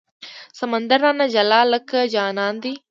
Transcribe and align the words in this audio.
سمندر 0.57 0.99
رانه 1.03 1.25
جلا 1.33 1.59
لکه 1.71 1.99
جانان 2.13 2.53
دی 2.63 2.71